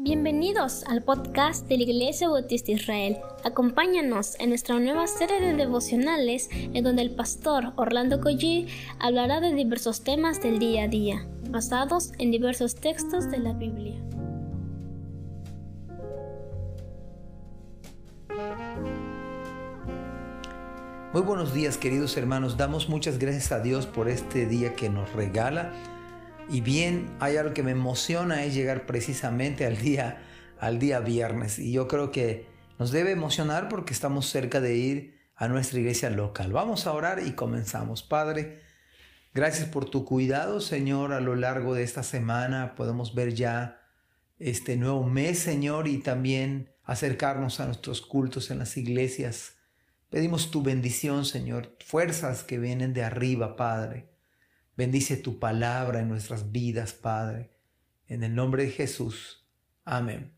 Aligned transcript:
Bienvenidos 0.00 0.84
al 0.84 1.02
podcast 1.02 1.66
de 1.66 1.76
la 1.76 1.82
Iglesia 1.82 2.28
Bautista 2.28 2.70
Israel. 2.70 3.18
Acompáñanos 3.42 4.38
en 4.38 4.50
nuestra 4.50 4.78
nueva 4.78 5.08
serie 5.08 5.40
de 5.40 5.54
devocionales 5.54 6.48
en 6.52 6.84
donde 6.84 7.02
el 7.02 7.16
pastor 7.16 7.72
Orlando 7.74 8.20
Collie 8.20 8.68
hablará 9.00 9.40
de 9.40 9.52
diversos 9.52 10.04
temas 10.04 10.40
del 10.40 10.60
día 10.60 10.84
a 10.84 10.88
día, 10.88 11.26
basados 11.50 12.12
en 12.18 12.30
diversos 12.30 12.76
textos 12.76 13.28
de 13.28 13.38
la 13.38 13.54
Biblia. 13.54 14.00
Muy 21.12 21.22
buenos 21.22 21.52
días 21.52 21.76
queridos 21.76 22.16
hermanos, 22.16 22.56
damos 22.56 22.88
muchas 22.88 23.18
gracias 23.18 23.50
a 23.50 23.58
Dios 23.58 23.86
por 23.86 24.08
este 24.08 24.46
día 24.46 24.76
que 24.76 24.90
nos 24.90 25.12
regala 25.14 25.72
y 26.50 26.62
bien, 26.62 27.14
hay 27.20 27.36
algo 27.36 27.52
que 27.52 27.62
me 27.62 27.72
emociona 27.72 28.44
es 28.44 28.54
llegar 28.54 28.86
precisamente 28.86 29.66
al 29.66 29.76
día, 29.76 30.22
al 30.58 30.78
día 30.78 31.00
viernes. 31.00 31.58
Y 31.58 31.72
yo 31.72 31.88
creo 31.88 32.10
que 32.10 32.46
nos 32.78 32.90
debe 32.90 33.10
emocionar 33.10 33.68
porque 33.68 33.92
estamos 33.92 34.26
cerca 34.26 34.60
de 34.60 34.76
ir 34.76 35.18
a 35.36 35.48
nuestra 35.48 35.78
iglesia 35.78 36.08
local. 36.10 36.52
Vamos 36.52 36.86
a 36.86 36.92
orar 36.92 37.20
y 37.24 37.32
comenzamos. 37.32 38.02
Padre, 38.02 38.60
gracias 39.34 39.68
por 39.68 39.90
tu 39.90 40.06
cuidado, 40.06 40.60
Señor, 40.60 41.12
a 41.12 41.20
lo 41.20 41.36
largo 41.36 41.74
de 41.74 41.82
esta 41.82 42.02
semana. 42.02 42.74
Podemos 42.74 43.14
ver 43.14 43.34
ya 43.34 43.82
este 44.38 44.76
nuevo 44.76 45.04
mes, 45.04 45.38
Señor, 45.38 45.86
y 45.86 45.98
también 45.98 46.72
acercarnos 46.82 47.60
a 47.60 47.66
nuestros 47.66 48.00
cultos 48.00 48.50
en 48.50 48.58
las 48.58 48.76
iglesias. 48.78 49.56
Pedimos 50.08 50.50
tu 50.50 50.62
bendición, 50.62 51.26
Señor, 51.26 51.76
fuerzas 51.84 52.42
que 52.42 52.58
vienen 52.58 52.94
de 52.94 53.04
arriba, 53.04 53.56
Padre. 53.56 54.17
Bendice 54.78 55.16
tu 55.16 55.40
palabra 55.40 55.98
en 55.98 56.08
nuestras 56.08 56.52
vidas, 56.52 56.92
Padre. 56.92 57.50
En 58.06 58.22
el 58.22 58.36
nombre 58.36 58.62
de 58.62 58.70
Jesús. 58.70 59.44
Amén. 59.84 60.32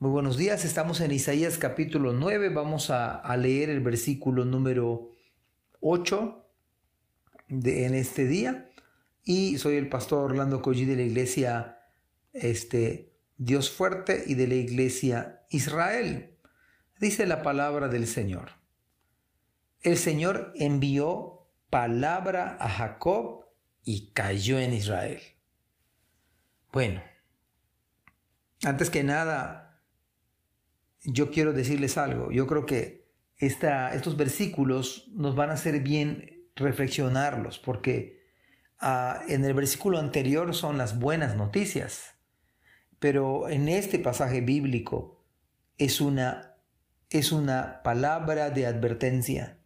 Muy 0.00 0.10
buenos 0.10 0.36
días, 0.36 0.64
estamos 0.64 1.00
en 1.00 1.12
Isaías 1.12 1.56
capítulo 1.56 2.12
9, 2.12 2.48
vamos 2.48 2.90
a, 2.90 3.36
leer 3.36 3.70
el 3.70 3.78
versículo 3.78 4.44
número 4.44 5.12
8 5.78 6.44
de, 7.46 7.86
en 7.86 7.94
este 7.94 8.26
día. 8.26 8.68
Y 9.22 9.58
soy 9.58 9.76
el 9.76 9.88
pastor 9.88 10.32
Orlando 10.32 10.60
Collí 10.60 10.84
de 10.84 10.96
la 10.96 11.02
iglesia 11.02 11.78
este, 12.32 13.14
Dios 13.36 13.70
Fuerte 13.70 14.24
y 14.26 14.34
de 14.34 14.48
la 14.48 14.56
iglesia 14.56 15.44
Israel. 15.50 16.36
Dice 16.98 17.26
la 17.26 17.44
palabra 17.44 17.86
del 17.86 18.08
Señor. 18.08 18.50
El 19.82 19.98
Señor 19.98 20.52
envió 20.56 21.35
palabra 21.76 22.56
a 22.58 22.70
Jacob 22.70 23.44
y 23.84 24.10
cayó 24.14 24.58
en 24.58 24.72
Israel. 24.72 25.20
Bueno, 26.72 27.02
antes 28.64 28.88
que 28.88 29.04
nada, 29.04 29.82
yo 31.04 31.30
quiero 31.30 31.52
decirles 31.52 31.98
algo. 31.98 32.32
Yo 32.32 32.46
creo 32.46 32.64
que 32.64 33.10
estos 33.36 34.16
versículos 34.16 35.10
nos 35.12 35.36
van 35.36 35.50
a 35.50 35.52
hacer 35.52 35.80
bien 35.80 36.48
reflexionarlos, 36.54 37.58
porque 37.58 38.24
ah, 38.78 39.20
en 39.28 39.44
el 39.44 39.52
versículo 39.52 39.98
anterior 39.98 40.54
son 40.54 40.78
las 40.78 40.98
buenas 40.98 41.36
noticias, 41.36 42.14
pero 42.98 43.50
en 43.50 43.68
este 43.68 43.98
pasaje 43.98 44.40
bíblico 44.40 45.22
es 45.76 46.00
una, 46.00 46.56
es 47.10 47.32
una 47.32 47.82
palabra 47.82 48.48
de 48.48 48.64
advertencia 48.64 49.58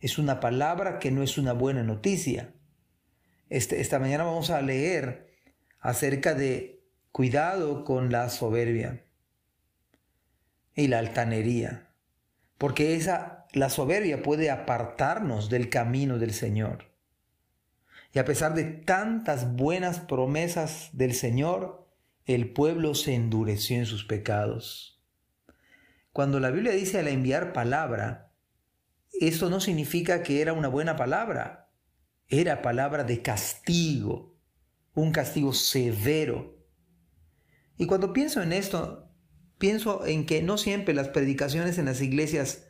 es 0.00 0.18
una 0.18 0.40
palabra 0.40 0.98
que 0.98 1.10
no 1.10 1.22
es 1.22 1.38
una 1.38 1.52
buena 1.52 1.82
noticia. 1.82 2.54
Este, 3.48 3.80
esta 3.80 3.98
mañana 3.98 4.24
vamos 4.24 4.50
a 4.50 4.62
leer 4.62 5.30
acerca 5.78 6.34
de 6.34 6.82
cuidado 7.12 7.84
con 7.84 8.10
la 8.10 8.28
soberbia 8.30 9.04
y 10.74 10.88
la 10.88 10.98
altanería, 10.98 11.90
porque 12.56 12.94
esa, 12.94 13.46
la 13.52 13.68
soberbia 13.68 14.22
puede 14.22 14.50
apartarnos 14.50 15.50
del 15.50 15.68
camino 15.68 16.18
del 16.18 16.32
Señor. 16.32 16.90
Y 18.12 18.18
a 18.18 18.24
pesar 18.24 18.54
de 18.54 18.64
tantas 18.64 19.54
buenas 19.54 20.00
promesas 20.00 20.90
del 20.92 21.14
Señor, 21.14 21.86
el 22.24 22.52
pueblo 22.52 22.94
se 22.94 23.14
endureció 23.14 23.76
en 23.76 23.86
sus 23.86 24.04
pecados. 24.04 25.00
Cuando 26.12 26.40
la 26.40 26.50
Biblia 26.50 26.72
dice 26.72 26.98
al 26.98 27.08
enviar 27.08 27.52
palabra, 27.52 28.29
eso 29.20 29.50
no 29.50 29.60
significa 29.60 30.22
que 30.22 30.40
era 30.40 30.54
una 30.54 30.68
buena 30.68 30.96
palabra. 30.96 31.70
Era 32.26 32.62
palabra 32.62 33.04
de 33.04 33.20
castigo, 33.22 34.40
un 34.94 35.12
castigo 35.12 35.52
severo. 35.52 36.58
Y 37.76 37.86
cuando 37.86 38.12
pienso 38.12 38.42
en 38.42 38.52
esto, 38.52 39.10
pienso 39.58 40.06
en 40.06 40.24
que 40.24 40.42
no 40.42 40.56
siempre 40.56 40.94
las 40.94 41.08
predicaciones 41.08 41.76
en 41.76 41.84
las 41.84 42.00
iglesias 42.00 42.66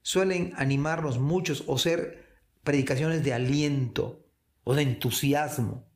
suelen 0.00 0.52
animarnos 0.56 1.18
muchos 1.18 1.64
o 1.66 1.78
ser 1.78 2.40
predicaciones 2.64 3.22
de 3.22 3.34
aliento 3.34 4.26
o 4.64 4.74
de 4.74 4.82
entusiasmo. 4.82 5.90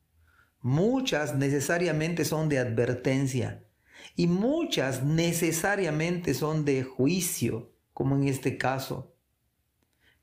Muchas 0.60 1.36
necesariamente 1.36 2.24
son 2.24 2.48
de 2.48 2.58
advertencia 2.58 3.66
y 4.14 4.26
muchas 4.26 5.04
necesariamente 5.04 6.34
son 6.34 6.64
de 6.64 6.82
juicio, 6.82 7.72
como 7.92 8.16
en 8.16 8.28
este 8.28 8.58
caso. 8.58 9.15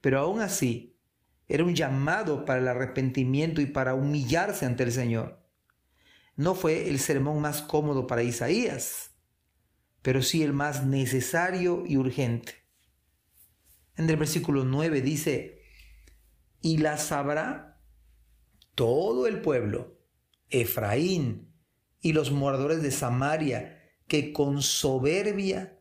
Pero 0.04 0.20
aún 0.20 0.42
así, 0.42 1.00
era 1.48 1.64
un 1.64 1.76
llamado 1.76 2.44
para 2.44 2.60
el 2.60 2.68
arrepentimiento 2.68 3.62
y 3.62 3.68
para 3.68 3.96
humillarse 3.96 4.66
ante 4.66 4.84
el 4.84 4.92
Señor. 4.92 5.42
No 6.36 6.56
fue 6.56 6.90
el 6.90 7.00
sermón 7.00 7.40
más 7.40 7.62
cómodo 7.62 8.06
para 8.06 8.22
Isaías, 8.22 9.12
pero 10.02 10.22
sí 10.22 10.44
el 10.44 10.52
más 10.52 10.86
necesario 10.86 11.86
y 11.88 11.96
urgente. 11.96 12.66
En 13.96 14.10
el 14.10 14.18
versículo 14.18 14.66
9 14.66 15.00
dice, 15.00 15.62
y 16.60 16.80
la 16.80 16.98
sabrá 16.98 17.82
todo 18.76 19.26
el 19.26 19.40
pueblo, 19.40 20.02
Efraín 20.50 21.56
y 22.02 22.12
los 22.12 22.30
moradores 22.30 22.82
de 22.82 22.92
Samaria, 22.92 23.80
que 24.10 24.34
con 24.34 24.62
soberbia 24.62 25.80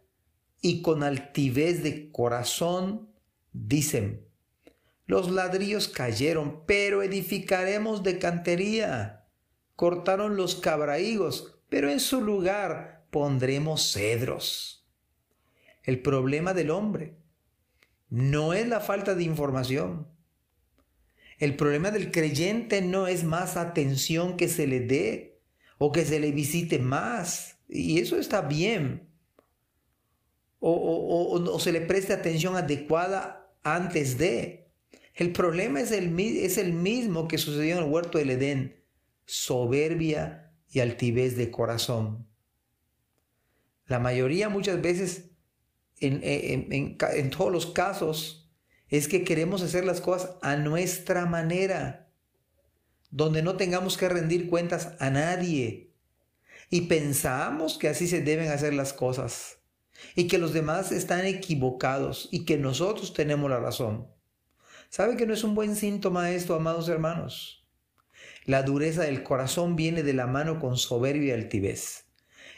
y 0.60 0.80
con 0.80 1.02
altivez 1.02 1.82
de 1.82 2.12
corazón 2.12 3.11
Dicen, 3.52 4.26
los 5.06 5.30
ladrillos 5.30 5.88
cayeron, 5.88 6.64
pero 6.66 7.02
edificaremos 7.02 8.02
de 8.02 8.18
cantería. 8.18 9.26
Cortaron 9.76 10.36
los 10.36 10.54
cabraigos, 10.54 11.58
pero 11.68 11.90
en 11.90 12.00
su 12.00 12.22
lugar 12.22 13.04
pondremos 13.10 13.92
cedros. 13.92 14.88
El 15.82 16.00
problema 16.00 16.54
del 16.54 16.70
hombre 16.70 17.18
no 18.08 18.54
es 18.54 18.68
la 18.68 18.80
falta 18.80 19.14
de 19.14 19.24
información. 19.24 20.08
El 21.38 21.56
problema 21.56 21.90
del 21.90 22.12
creyente 22.12 22.80
no 22.80 23.06
es 23.06 23.24
más 23.24 23.56
atención 23.56 24.36
que 24.36 24.48
se 24.48 24.66
le 24.66 24.80
dé 24.80 25.40
o 25.78 25.90
que 25.90 26.04
se 26.04 26.20
le 26.20 26.30
visite 26.30 26.78
más. 26.78 27.58
Y 27.69 27.98
eso 27.98 28.16
está 28.19 28.42
bien. 28.42 29.08
O, 30.60 31.34
o 31.34 31.58
se 31.58 31.72
le 31.72 31.80
preste 31.80 32.12
atención 32.12 32.54
adecuada 32.54 33.41
antes 33.62 34.18
de. 34.18 34.70
El 35.14 35.32
problema 35.32 35.80
es 35.80 35.92
el, 35.92 36.18
es 36.18 36.58
el 36.58 36.72
mismo 36.72 37.28
que 37.28 37.38
sucedió 37.38 37.76
en 37.76 37.84
el 37.84 37.90
huerto 37.90 38.18
del 38.18 38.30
Edén, 38.30 38.82
soberbia 39.26 40.52
y 40.70 40.80
altivez 40.80 41.36
de 41.36 41.50
corazón. 41.50 42.26
La 43.86 43.98
mayoría 43.98 44.48
muchas 44.48 44.80
veces, 44.80 45.30
en, 46.00 46.22
en 46.22 47.30
todos 47.30 47.52
los 47.52 47.66
casos, 47.66 48.50
es 48.88 49.08
que 49.08 49.24
queremos 49.24 49.62
hacer 49.62 49.84
las 49.84 50.00
cosas 50.00 50.36
a 50.42 50.56
nuestra 50.56 51.26
manera, 51.26 52.10
donde 53.10 53.42
no 53.42 53.56
tengamos 53.56 53.98
que 53.98 54.08
rendir 54.08 54.48
cuentas 54.48 54.94
a 54.98 55.10
nadie. 55.10 55.92
Y 56.70 56.82
pensamos 56.82 57.76
que 57.76 57.88
así 57.88 58.08
se 58.08 58.22
deben 58.22 58.48
hacer 58.48 58.72
las 58.72 58.94
cosas 58.94 59.62
y 60.14 60.28
que 60.28 60.38
los 60.38 60.52
demás 60.52 60.93
están 60.93 61.26
equivocados 61.26 62.28
y 62.31 62.44
que 62.44 62.58
nosotros 62.58 63.12
tenemos 63.12 63.50
la 63.50 63.60
razón. 63.60 64.08
¿Sabe 64.88 65.16
que 65.16 65.26
no 65.26 65.34
es 65.34 65.44
un 65.44 65.54
buen 65.54 65.75
síntoma 65.75 66.31
esto, 66.32 66.54
amados 66.54 66.88
hermanos? 66.88 67.66
La 68.44 68.62
dureza 68.62 69.04
del 69.04 69.22
corazón 69.22 69.76
viene 69.76 70.02
de 70.02 70.12
la 70.12 70.26
mano 70.26 70.60
con 70.60 70.76
soberbia 70.76 71.28
y 71.28 71.40
altivez. 71.40 72.06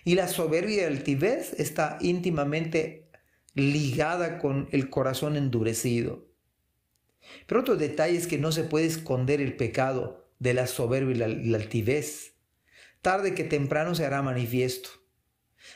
Y 0.05 0.15
la 0.15 0.29
soberbia 0.29 0.83
y 0.83 0.85
altivez 0.85 1.55
está 1.59 1.99
íntimamente 2.01 3.09
ligada 3.55 4.39
con 4.39 4.69
el 4.73 4.91
corazón 4.91 5.37
endurecido. 5.37 6.27
Pero 7.47 7.61
otro 7.61 7.77
detalle 7.77 8.17
es 8.17 8.27
que 8.27 8.39
no 8.39 8.53
se 8.53 8.65
puede 8.65 8.87
esconder 8.87 9.41
el 9.41 9.57
pecado 9.57 10.29
de 10.39 10.55
la 10.55 10.67
soberbia 10.67 11.29
y 11.29 11.51
la 11.51 11.57
altivez. 11.57 12.35
Tarde 13.01 13.35
que 13.35 13.45
temprano 13.45 13.95
se 13.95 14.05
hará 14.05 14.23
manifiesto. 14.23 14.91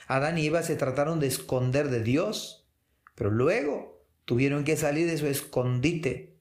Adán 0.06 0.38
y 0.38 0.46
Eva 0.46 0.62
se 0.62 0.76
trataron 0.76 1.20
de 1.20 1.26
esconder 1.26 1.88
de 1.88 2.02
Dios, 2.02 2.68
pero 3.14 3.30
luego 3.30 4.04
tuvieron 4.24 4.64
que 4.64 4.76
salir 4.76 5.06
de 5.06 5.18
su 5.18 5.26
escondite 5.26 6.38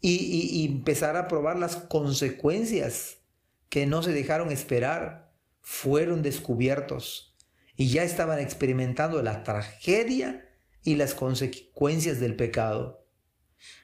y, 0.00 0.66
empezar 0.66 1.16
a 1.16 1.28
probar 1.28 1.58
las 1.58 1.76
consecuencias 1.76 3.18
que 3.68 3.86
no 3.86 4.02
se 4.02 4.12
dejaron 4.12 4.50
esperar. 4.52 5.26
fueron 5.60 6.22
descubiertos 6.22 7.36
y 7.76 7.88
ya 7.88 8.04
estaban 8.04 8.38
experimentando 8.38 9.20
la 9.20 9.42
tragedia 9.42 10.48
y 10.84 10.94
las 10.94 11.12
consecuencias 11.12 12.20
del 12.20 12.36
pecado. 12.36 13.04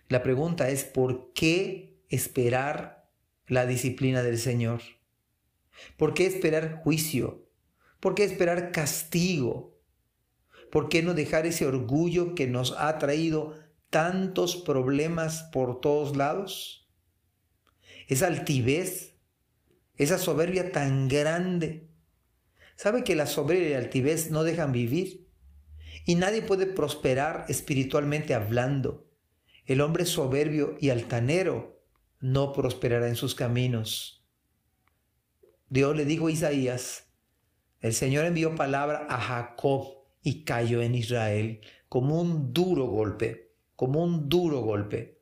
La 0.09 0.23
pregunta 0.23 0.69
es, 0.69 0.85
¿por 0.85 1.33
qué 1.33 2.01
esperar 2.09 3.11
la 3.49 3.67
disciplina 3.67 4.23
del 4.23 4.39
Señor? 4.39 4.81
¿Por 5.97 6.15
qué 6.15 6.27
esperar 6.27 6.81
juicio? 6.85 7.49
¿Por 8.03 8.17
qué 8.17 8.25
esperar 8.25 8.73
castigo? 8.73 9.79
¿Por 10.73 10.89
qué 10.89 11.05
no 11.05 11.15
dejar 11.15 11.47
ese 11.47 11.67
orgullo 11.67 12.35
que 12.35 12.49
nos 12.49 12.73
ha 12.77 12.99
traído 12.99 13.57
tantos 13.91 14.57
problemas 14.57 15.45
por 15.53 15.81
todos 15.81 16.17
lados? 16.17 16.91
Esa 18.09 18.27
altivez, 18.27 19.15
esa 19.95 20.19
soberbia 20.19 20.73
tan 20.73 21.07
grande. 21.07 21.91
¿Sabe 22.75 23.05
que 23.05 23.15
la 23.15 23.27
soberbia 23.27 23.69
y 23.69 23.73
la 23.75 23.79
altivez 23.79 24.33
no 24.33 24.43
dejan 24.43 24.73
vivir? 24.73 25.29
Y 26.05 26.17
nadie 26.17 26.43
puede 26.43 26.67
prosperar 26.67 27.45
espiritualmente 27.49 28.35
hablando. 28.35 29.07
El 29.65 29.81
hombre 29.81 30.07
soberbio 30.07 30.77
y 30.81 30.91
altanero 30.91 31.81
no 32.19 32.53
prosperará 32.53 33.07
en 33.07 33.15
sus 33.15 33.37
caminos. 33.37 34.27
Dios 35.69 35.97
le 35.97 36.05
dijo 36.05 36.27
a 36.27 36.33
Isaías, 36.33 37.12
el 37.83 37.93
Señor 37.93 38.25
envió 38.25 38.55
palabra 38.55 39.07
a 39.11 39.21
Jacob 39.21 39.99
y 40.23 40.45
cayó 40.45 40.81
en 40.81 40.95
Israel 40.95 41.61
como 41.91 42.19
un 42.21 42.55
duro 42.55 42.87
golpe, 42.87 43.53
como 43.77 44.03
un 44.03 44.31
duro 44.31 44.61
golpe. 44.61 45.21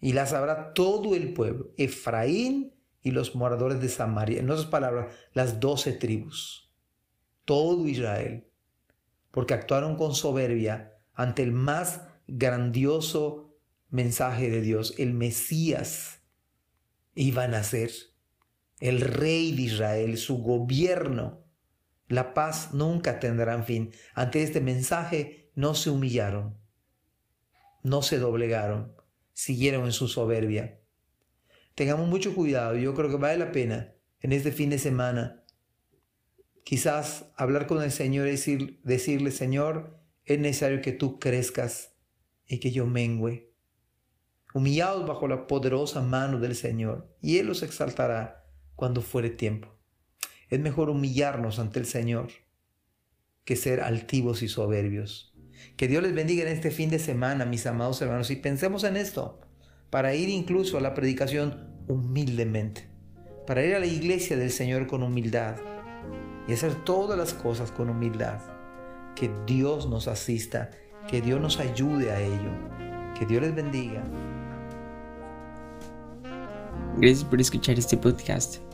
Y 0.00 0.12
la 0.12 0.26
sabrá 0.26 0.72
todo 0.74 1.16
el 1.16 1.32
pueblo, 1.34 1.72
Efraín 1.76 2.74
y 3.02 3.10
los 3.10 3.34
moradores 3.34 3.80
de 3.80 3.88
Samaria. 3.88 4.38
En 4.38 4.50
otras 4.50 4.66
palabras, 4.66 5.12
las 5.32 5.58
doce 5.58 5.92
tribus, 5.92 6.70
todo 7.44 7.88
Israel 7.88 8.46
porque 9.34 9.52
actuaron 9.52 9.96
con 9.96 10.14
soberbia 10.14 10.96
ante 11.12 11.42
el 11.42 11.50
más 11.50 12.02
grandioso 12.28 13.52
mensaje 13.90 14.48
de 14.48 14.60
Dios, 14.60 14.94
el 14.96 15.12
Mesías 15.12 16.20
iba 17.16 17.42
a 17.42 17.48
nacer, 17.48 17.90
el 18.78 19.00
rey 19.00 19.52
de 19.56 19.62
Israel, 19.62 20.18
su 20.18 20.38
gobierno. 20.38 21.43
La 22.08 22.34
paz 22.34 22.74
nunca 22.74 23.20
tendrá 23.20 23.62
fin. 23.62 23.92
Ante 24.14 24.42
este 24.42 24.60
mensaje 24.60 25.50
no 25.54 25.74
se 25.74 25.90
humillaron, 25.90 26.58
no 27.82 28.02
se 28.02 28.18
doblegaron, 28.18 28.94
siguieron 29.32 29.84
en 29.84 29.92
su 29.92 30.08
soberbia. 30.08 30.80
Tengamos 31.74 32.08
mucho 32.08 32.34
cuidado, 32.34 32.76
yo 32.76 32.94
creo 32.94 33.10
que 33.10 33.16
vale 33.16 33.38
la 33.38 33.52
pena 33.52 33.94
en 34.20 34.32
este 34.32 34.52
fin 34.52 34.70
de 34.70 34.78
semana 34.78 35.44
Quizás 36.64 37.26
hablar 37.36 37.66
con 37.66 37.82
el 37.82 37.92
Señor 37.92 38.26
y 38.26 38.80
decirle, 38.82 39.30
Señor, 39.30 40.00
es 40.24 40.38
necesario 40.38 40.80
que 40.80 40.92
tú 40.92 41.18
crezcas 41.18 41.94
y 42.46 42.58
que 42.58 42.70
yo 42.70 42.86
mengüe. 42.86 43.52
Humillados 44.54 45.06
bajo 45.06 45.28
la 45.28 45.46
poderosa 45.46 46.00
mano 46.00 46.40
del 46.40 46.56
Señor, 46.56 47.14
y 47.20 47.36
Él 47.36 47.48
los 47.48 47.62
exaltará 47.62 48.46
cuando 48.76 49.02
fuere 49.02 49.28
tiempo. 49.28 49.68
Es 50.50 50.60
mejor 50.60 50.90
humillarnos 50.90 51.58
ante 51.58 51.80
el 51.80 51.86
Señor 51.86 52.28
que 53.44 53.56
ser 53.56 53.80
altivos 53.80 54.42
y 54.42 54.48
soberbios. 54.48 55.34
Que 55.76 55.88
Dios 55.88 56.02
les 56.02 56.14
bendiga 56.14 56.42
en 56.42 56.48
este 56.48 56.70
fin 56.70 56.90
de 56.90 56.98
semana, 56.98 57.44
mis 57.44 57.66
amados 57.66 58.00
hermanos, 58.02 58.30
y 58.30 58.36
pensemos 58.36 58.84
en 58.84 58.96
esto, 58.96 59.40
para 59.90 60.14
ir 60.14 60.28
incluso 60.28 60.78
a 60.78 60.80
la 60.80 60.94
predicación 60.94 61.68
humildemente, 61.88 62.88
para 63.46 63.64
ir 63.64 63.74
a 63.74 63.78
la 63.80 63.86
iglesia 63.86 64.36
del 64.36 64.50
Señor 64.50 64.86
con 64.86 65.02
humildad 65.02 65.56
y 66.48 66.52
hacer 66.52 66.84
todas 66.84 67.18
las 67.18 67.34
cosas 67.34 67.70
con 67.70 67.90
humildad. 67.90 68.40
Que 69.14 69.30
Dios 69.46 69.88
nos 69.88 70.08
asista, 70.08 70.70
que 71.08 71.20
Dios 71.20 71.40
nos 71.40 71.58
ayude 71.58 72.10
a 72.10 72.20
ello. 72.20 73.14
Que 73.18 73.26
Dios 73.26 73.42
les 73.42 73.54
bendiga. 73.54 74.02
Gracias 76.96 77.24
por 77.24 77.40
escuchar 77.40 77.78
este 77.78 77.96
podcast. 77.96 78.73